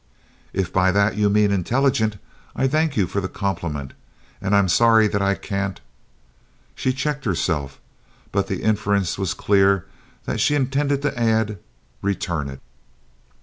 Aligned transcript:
"If 0.51 0.73
by 0.73 0.91
that 0.93 1.15
you 1.15 1.29
mean 1.29 1.51
intelligent, 1.51 2.17
I 2.55 2.67
thank 2.67 2.97
you 2.97 3.05
for 3.05 3.21
the 3.21 3.27
compliment, 3.29 3.93
and 4.41 4.55
I'm 4.55 4.67
sorry 4.67 5.07
that 5.07 5.21
I 5.21 5.35
can't" 5.35 5.79
She 6.75 6.91
checked 6.91 7.23
herself, 7.25 7.79
but 8.31 8.47
the 8.47 8.63
inference 8.63 9.19
was 9.19 9.35
clear 9.35 9.85
that 10.25 10.39
she 10.39 10.55
intended 10.55 11.03
to 11.03 11.15
add 11.15 11.59
"return 12.01 12.49
it." 12.49 12.61